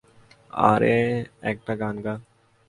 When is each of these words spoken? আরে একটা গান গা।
আরে 0.63 0.97
একটা 1.43 1.73
গান 1.75 1.95
গা। 2.05 2.13